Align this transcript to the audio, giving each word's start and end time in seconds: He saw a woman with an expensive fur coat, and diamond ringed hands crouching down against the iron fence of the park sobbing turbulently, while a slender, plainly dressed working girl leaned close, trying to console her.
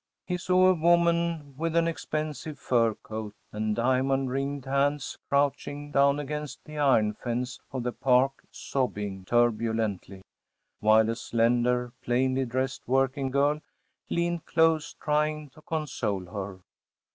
He 0.25 0.35
saw 0.37 0.65
a 0.69 0.73
woman 0.73 1.53
with 1.59 1.75
an 1.75 1.87
expensive 1.87 2.57
fur 2.57 2.95
coat, 2.95 3.35
and 3.51 3.75
diamond 3.75 4.31
ringed 4.31 4.65
hands 4.65 5.19
crouching 5.29 5.91
down 5.91 6.19
against 6.19 6.63
the 6.65 6.79
iron 6.79 7.13
fence 7.13 7.59
of 7.71 7.83
the 7.83 7.91
park 7.91 8.43
sobbing 8.49 9.25
turbulently, 9.25 10.23
while 10.79 11.07
a 11.07 11.15
slender, 11.15 11.93
plainly 12.03 12.45
dressed 12.45 12.81
working 12.87 13.29
girl 13.29 13.61
leaned 14.09 14.43
close, 14.47 14.95
trying 14.95 15.51
to 15.51 15.61
console 15.61 16.25
her. 16.25 16.61